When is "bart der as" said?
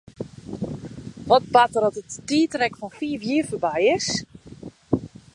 1.55-1.97